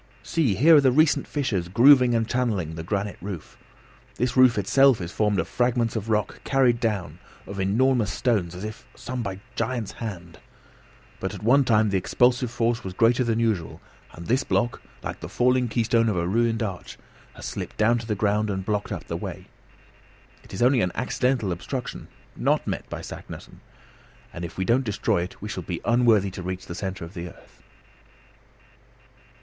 [0.23, 3.55] See here are recent fissures grooving and channelling the granite roof.
[4.15, 8.63] This roof itself is formed of fragments of rock carried down, of enormous stones, as
[8.63, 10.39] if by some giant's hand;
[11.19, 13.79] but at one time the expulsive force was greater than usual,
[14.13, 16.97] and this block, like the falling keystone of a ruined arch,
[17.35, 19.45] has slipped down to the ground and blocked up the way.
[20.43, 23.61] It is only an accidental obstruction, not met by Saknussemm,
[24.33, 27.13] and if we don't destroy it we shall be unworthy to reach the centre of
[27.13, 27.61] the earth."